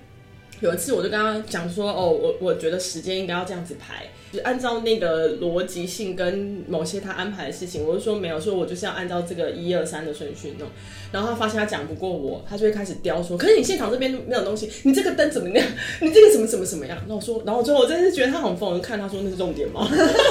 [0.63, 4.05] 有一次我就跟他讲说，哦，我我觉得时间应该要这样子排。
[4.31, 10.67] 就按照那个逻辑性跟某些他安排的事情，我就说没有，说我就是要按照这个一二三的顺序弄。
[11.11, 15.67] 然后他发现他讲不过我，他就会开始刁说：“可是你现场这边没有东西，你这个灯怎么样？
[15.99, 19.85] 你这个什么什么什么样？”那我说，然后最后我真的是觉得他很疯，我就看他说那是重点吗？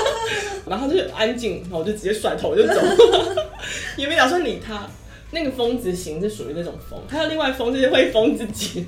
[0.66, 2.74] 然后他就安静，然后我就直接甩头就走，
[3.98, 4.88] 也没打算理他。
[5.34, 8.84] 那个疯子型是属于那种疯，还有另外疯就是会疯自己，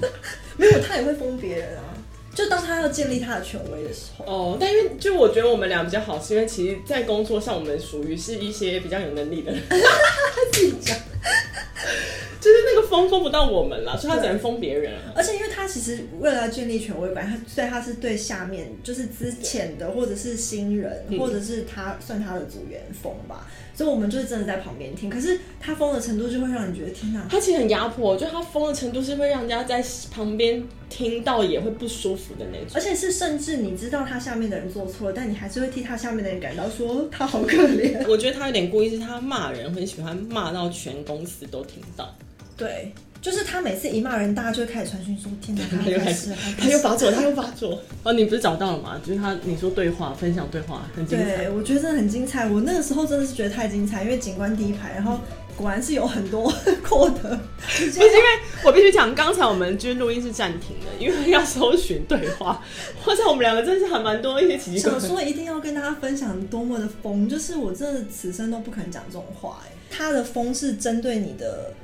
[0.56, 1.94] 没有他也会封别人啊。
[2.34, 9.60] 就当他要建立他的权威的时候，哦，但因为就我觉得我们俩比较好，是因为其实，在工作上我们属于是一些比较有能力的人，
[10.52, 10.96] 自己讲，
[12.40, 14.92] 就是那个封封不到我们了，所以他只能封别人。
[15.16, 23.48] 而且因为他其实为了要建立权威感，他所以他是对下面就是之前的或者是新人，或者是他算他的组员封吧。
[23.78, 30.60] 所以我们就是真的在旁边听，可是他疯的程度就会让你觉得天哪，他其实很压迫，就他疯的程度是会让人家在旁边
[30.90, 38.04] 听到也会不舒服的那种，而且是甚至你知道他下面的人做错了，但你还是会替他下面的人感到说他好可怜。
[38.08, 42.12] 我觉得他有点故意，是他骂人很喜欢骂到全公司都听到。
[42.58, 42.92] 对。
[43.20, 48.98] 就是他每次一骂人，大家就会开始传讯说：“天哪，他又开始， 他又发作，他又发作。”哦，你不是找到了吗？
[49.04, 51.36] 就是他，你说对话，分享对话，很精彩。
[51.38, 52.48] 对，我觉得真的很精彩。
[52.48, 55.18] 我那个时候真的是觉得太精彩，因为警官第一排，然后
[55.56, 56.48] 果然是有很多
[56.88, 57.36] 获得。
[57.58, 58.24] 不是因为
[58.64, 62.62] 我必须讲，刚才我们就是录音是暂停的，因为要搜寻对话。
[63.04, 65.00] 或者我们两个真的是还蛮多一些奇奇怪怪。
[65.00, 69.58] 想说一定要跟大家分享多么的疯，就是我真的此生都不可能讲这种话。
[69.66, 71.74] 哎，他的疯是针对你的。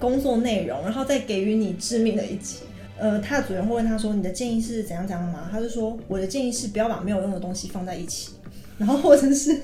[0.00, 2.56] 工作内容，然后再给予你致命的一击。
[2.98, 8.30] 呃，他的主人会问他说：“你的建议是怎样怎样吗？”他就说：“我的建议是不要把没有用的东西放在一起。”
[8.76, 9.58] 然后或者是，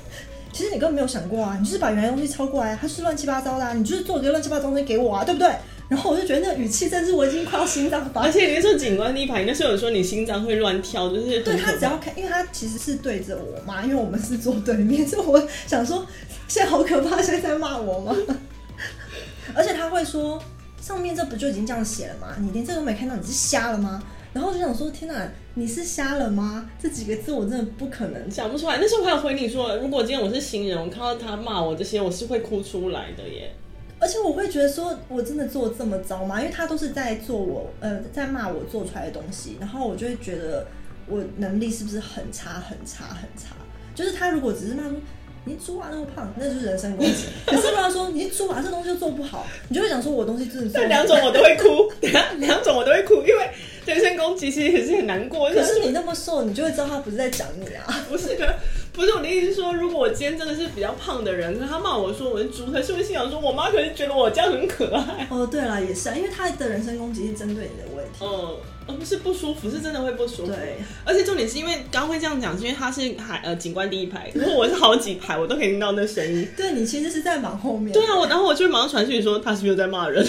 [0.52, 5.48] 其实你根本没有想过啊，你就是把原来东西抄过来，它是乱七八糟的啊，你就是做一个乱七八糟的东西给我啊，对不对？
[5.88, 8.22] 然后我就觉得那语气甚至我已经快要心脏发。
[8.22, 16.06] 而且你说警官第一排，应该是有人说你心脏会乱跳，就是对他只要看，因为他其实是对着我嘛，因为我们是坐对面，所以我想说
[16.48, 18.16] 现在好可怕，现在在骂我吗？
[19.54, 20.42] 而且他会说，
[20.80, 22.36] 上面这不就已经这样写了吗？
[22.38, 24.02] 你连这个都没看到，你是瞎了吗？
[24.32, 26.68] 然后我就想说，天哪，你是瞎了吗？
[26.80, 28.78] 这几个字我真的不可能讲不出来。
[28.80, 33.52] 那时候我还有回你说，如果今天我是新人，我看到他骂我这些，我是会哭出来的耶。
[33.98, 36.40] 而且我会觉得说，我真的做这么糟吗？
[36.40, 40.66] 因为他都是在做我，呃，在骂我做出来的东西，然后我就会觉得
[41.06, 43.54] 我能力是不是很差很差很差？
[43.94, 44.92] 就是他如果只是骂说。
[45.44, 47.24] 你猪啊那么胖，那就是人身攻击。
[47.46, 50.80] 可是如果说你猪啊这东西就做不好，你就会想说我东西真的。
[50.80, 53.50] 这两种我都会哭，两 两种我都会哭，因为
[53.84, 55.50] 人身攻击其实也是很难过。
[55.50, 57.84] 可是你那么瘦，你就会知道他不是在讲你啊。
[58.08, 58.56] 不是的，
[58.92, 65.26] 不是我的意思是说，如果我今天真的是比较胖的人，他骂我说我是猪，可是我心想说，我妈可能觉得我这样很可爱。
[65.30, 68.18] 哦，对了，也是啊，因为他的人身攻击是针对你的问题。
[68.22, 68.56] 嗯。
[68.84, 70.48] 而不是不舒服，是真的会不舒服。
[70.48, 76.48] 对，而且重点是因为刚刚会这样讲，是因为他是海呃警官第一排， 如果我是好几排，我都可以听到那声音。
[76.56, 77.92] 对，你其实是在忙后面。
[77.92, 80.26] 对啊，我然后我就会马上传讯说他是不是在骂人？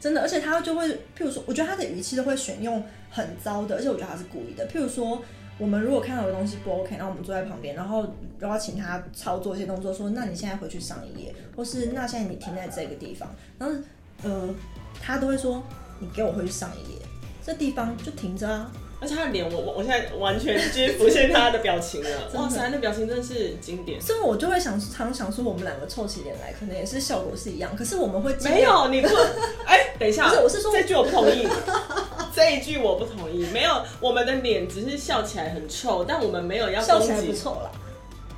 [0.00, 4.66] 真的，而且他就会，譬如说，我觉得他的语气都会选用很糟的，而且我觉得他是故意的。
[4.66, 5.22] 譬如说，
[5.62, 8.04] 我们如果看到有东西不 OK，然后我们坐在旁边，然后
[8.40, 13.76] 然后请他操作一些动作，说那你现在回去上一页，或是那现在你停在这个地方，然后
[14.24, 14.52] 呃，
[15.00, 15.62] 他都会说
[16.00, 16.98] 你给我回去上一页。
[17.44, 18.70] 这地方就停着啊，
[19.00, 22.08] 而且他的脸，我我我现在完全就是浮现他的表情了。
[22.34, 24.00] 哇塞，那表情真的是经典。
[24.00, 27.74] 所以，我就会想常想说，我们两个凑起脸来，可能也是效果是一样。
[27.76, 29.08] 可是我们会没有你不
[29.66, 31.44] 哎、欸，等一下，不是，我是说这句我不同意，
[32.34, 33.46] 这一句我不同意。
[33.52, 37.70] 没有，我们的脸只是笑起来很臭，但我们没有要笑起来不臭了。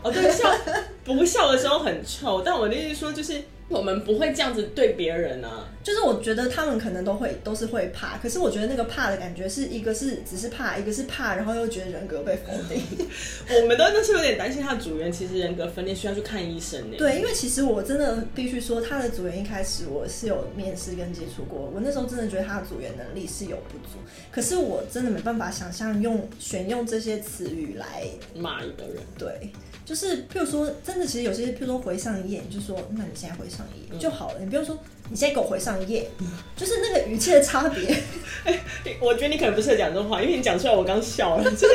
[0.02, 0.50] 哦，对，笑
[1.04, 3.42] 不笑的时候很臭，但我的意思说就是。
[3.66, 12.82] 我们不会这样子对别人啊，就是我觉得他们可能都会都是会怕，可是我觉得那个怕的感觉是一个是只是怕，一个是怕，然后又觉得人格被否定。
[13.60, 16.96] 我们都那是有点担心他的组员其实人格分裂，需要去看医生呢。
[16.96, 23.98] 对，因为其实我真的必须说，他的组员一开始我是有面试跟接触过，我那时候真的觉得他的组员能力是有不足，
[24.32, 28.96] 可是我真的没办法想象用选用这些词语来骂一个人。
[29.18, 29.50] 对。
[29.84, 34.40] 就是，譬如说，真的，其实有些，譬如说回上一页，你就说，那你现在回上一页就好了。
[34.40, 34.78] 你不用说，
[35.10, 36.10] 你现在给我回上一页，
[36.56, 37.94] 就是那个语气的差别。
[38.44, 38.58] 哎，
[39.00, 41.74] 我觉得你可能不适合讲这种话，因为你讲出来我刚笑了， 就是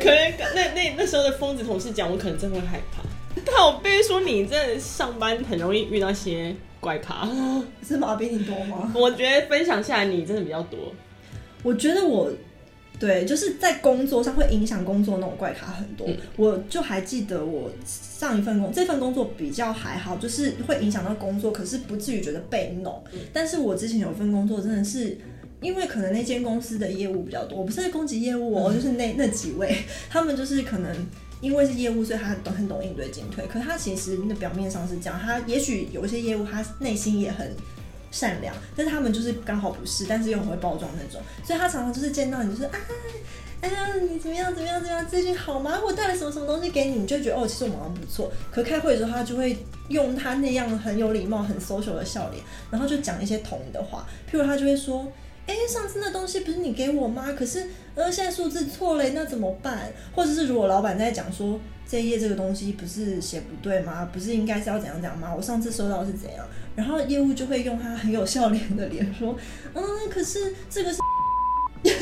[0.00, 3.02] 可能那那那时候的疯子同事讲，我可能真的会害怕。
[3.44, 7.28] 但我必须说，你在上班很容易遇到些怪咖，
[7.86, 8.16] 是吗？
[8.16, 8.92] 比你多吗？
[8.94, 10.92] 我觉得分享下来，你真的比较多。
[11.62, 12.30] 我觉得我。
[12.98, 16.06] 对，就是在工作上会影响工作那种怪咖很多。
[16.06, 23.02] 嗯、我就还记得我上一份工，这份工作比较还好，就是会影响到工作，可是不至于觉得被弄。
[23.12, 25.18] 嗯、但是我之前有一份工作，真的是
[25.60, 29.76] 因为可能那间公司的业务比较多，我不是在攻击业务哦，嗯、 就是那那几位，
[30.08, 30.90] 他们就是可能
[31.42, 33.46] 因为是业务，所以他很懂很懂应对进退。
[33.46, 37.54] 可他其实那表面上是这样，他也许有一些业务，他内心也很。
[38.16, 42.78] 善良，但是他们就是刚好不是，但是又很会包装那种，所以他常常就是见到你就是啊，
[43.60, 45.78] 哎呀，你怎么样怎么样怎么样，最近好吗？
[45.84, 48.32] 我带了什么什么东西给你，你就觉得哦，其实我们好像不错。
[48.50, 55.06] 可开会的时候，他就会用他那样很有礼貌、很 social 的笑脸，然后就讲一些同的话，譬如他就会说，
[55.46, 57.32] 哎，上次那东西不是你给我吗？
[57.38, 59.92] 可是呃，现在数字错了，那怎么办？
[60.14, 61.58] 或者是如果老板在讲说。
[61.88, 64.10] 这一页这个东西不是写不对吗？
[64.12, 65.32] 不是应该是要怎样讲吗？
[65.32, 66.44] 我上次收到是怎样？
[66.74, 69.36] 然后业务就会用他很有笑脸的脸说
[69.72, 70.98] ：“嗯，可是这个是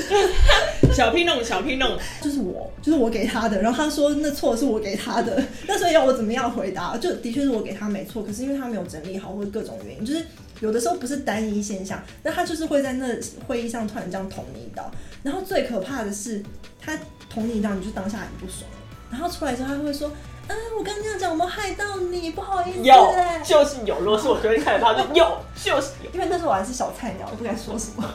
[0.96, 6.96] 小屁弄，小屁弄，就是我，就是我给他的。”然后他说：“那错是我给他的。”那所以要我怎么样回答？
[6.96, 10.24] 就的确是我给他没错，可是因为他没有整理好，或者各种原因，就是
[10.60, 13.06] 有的时候不是单一现象，那他就是会在那
[13.46, 14.90] 会议上突然这样捅你一刀。
[15.22, 16.42] 然后最可怕的是，
[16.80, 18.70] 他捅你一刀，你就当下很不爽。
[19.10, 20.08] 然后出来之后，他会说
[20.48, 23.14] ：“啊，我刚刚这样讲，我没害到你，不好意思。”有，
[23.44, 24.00] 就是有。
[24.00, 28.14] 如果是我，就会看着他说：“有，就是有。”因为那时候我还是小菜鸟，我不敢说什么。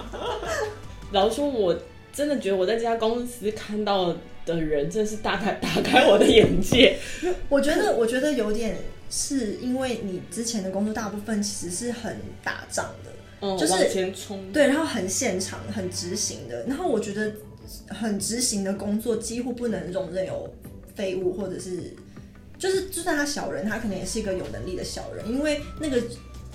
[1.11, 1.75] 老实说，我
[2.11, 4.13] 真的觉得我在这家公司看到
[4.45, 6.97] 的人，真的是大开打开我的眼界。
[7.47, 8.77] 我觉得，我觉得有点
[9.09, 16.65] 是因为你之前的工作大部分其实是很打仗的，嗯、就是往前冲，对，然后很现场、很执行的。
[16.65, 17.33] 然后我觉得
[17.87, 20.53] 很执行的工作几乎不能容忍有。
[20.95, 21.95] 废物，或者是，
[22.57, 26.03] 就是就算他小人，他可能也是一个有能力的小人，因为那个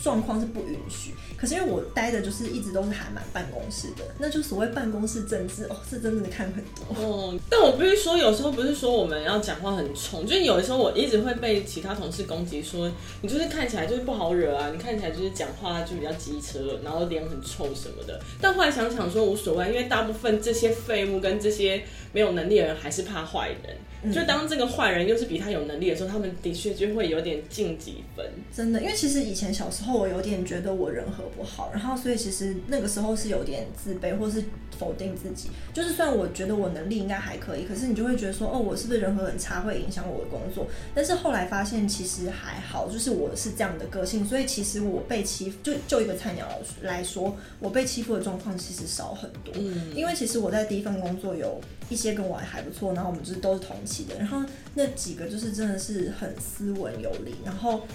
[0.03, 1.13] 状况是不允许。
[1.37, 6.97] 可是因为我待的就是一直都是还蛮办公室的，那就所谓办公室政治哦，是真的看很多。
[6.97, 12.91] 哦，但我必须说，有时候不是说我们要讲话很冲，就是有的时候我一直会被其他同事攻击说，
[13.21, 18.19] 你就是看起来就是不好惹啊，你看起来就是讲话就比较机车，然后脸很臭什么的。
[18.41, 23.77] 但后来想想说无所谓，因为大部分这些废物跟这些没有能力的人还是怕坏人。
[24.13, 28.25] 就当这个坏人又是比他有能力的时候，他们的确就会有点近几分。
[28.55, 34.43] 真的，因为其实以前小时候我有点觉得我人和不好，然后所以其实那个时候是有点自卑或是
[34.79, 35.49] 否定自己。
[35.73, 40.67] 就是虽然我觉得我能力应该还可以，可是你就会觉得说，哦，我是不是人和很差，会影响我的工作？
[40.95, 46.49] 但是后来发现其实还好，就是我是这样的个性，所以其实我被欺负，就就一个菜鸟
[46.83, 49.55] 来说，我被欺负的状况其实少很多。
[49.57, 54.43] 嗯，因为其实我在第一份工作有一些跟我还还不错，然后我们就是都是同期的，然后
[54.75, 57.87] 那几个就是真的是很斯文有礼，然后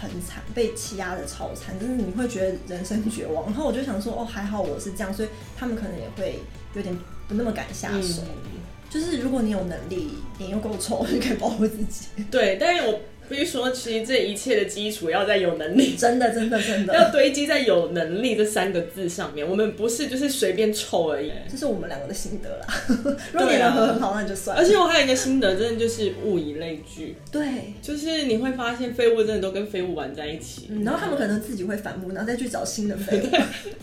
[0.00, 3.46] 很惨，被欺压的超惨，就是你会觉得人生绝望。
[3.46, 6.40] 然后我就想说，哦，还好我是这样，所以他们可能也会
[6.74, 6.92] 有点
[7.28, 8.24] 不那么敢下手。
[8.26, 8.60] 嗯，
[8.90, 12.08] 就是如果你有能力，脸又够丑， 就可以保护自己。
[12.28, 13.00] 对，但是我。
[13.28, 19.48] 比如说，其实这一切的基础要在有能力，真的，真的，真的要堆积在有能力这三个字上面。
[19.48, 22.66] 我们不是就是随便凑而已，这是我们两个的心得啦。
[23.32, 24.62] 如果你能和很好，那就算了。
[24.62, 27.16] 而且我还有一个心得，真的就是物以类聚。
[27.30, 33.36] 对，就是你会发现废物真的都跟废物玩在一起，嗯，然后他们可能自己会反目，然后再去找新的废物。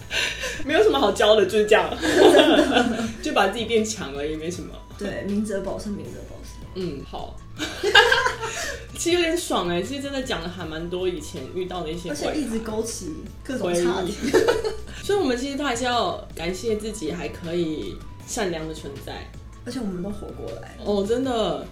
[0.65, 1.95] 没有什么好教的，就是这样，
[3.21, 4.69] 就把自己变强而已，没什么。
[4.97, 6.55] 对，明哲保身，明哲保身。
[6.75, 7.37] 嗯，好。
[8.97, 13.11] 其实有点爽哎，其实真的讲了还蛮多以前遇到的一些，而且一直勾起
[13.43, 14.11] 各种差异。
[15.03, 19.29] 所以，我们其实都还是要感谢自己还可以善良的存在，
[19.65, 21.65] 而且我们都活过来哦，真的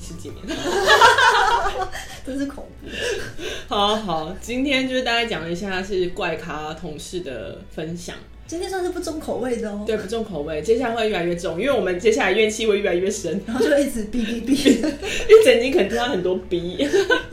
[0.00, 0.56] 十几年，
[2.26, 2.88] 真是恐怖。
[3.68, 8.16] 好好，今天就是大概讲了一下是怪咖同事的分享。
[8.48, 16.88] 今天算是不重口味的哦，对，不重口味，接下来会越来越重，因为我们接下来怨气会越来越深，然后就一直哔哔哔，一整集可能听到很多哔，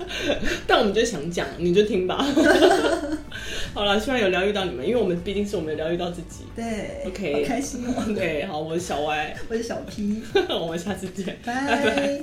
[0.67, 2.17] 但我们就想讲，你就听吧。
[3.73, 6.43] 好了，希望有疗愈到你们，因为我们毕竟是我们有疗愈到自己。
[6.53, 6.63] 对
[7.07, 8.13] ，OK，好开心哦。
[8.13, 12.21] 对，好，我是小歪， 我是小 P，我们下次见，拜拜。